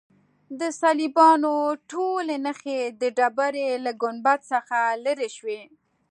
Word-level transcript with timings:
د 0.59 0.61
صلیبیانو 0.79 1.53
ټولې 1.91 2.35
نښې 2.45 2.81
د 3.01 3.03
ډبرې 3.17 3.67
له 3.85 3.91
ګنبد 4.01 4.39
څخه 4.51 4.77
لیرې 5.03 5.29
شوې. 5.37 5.61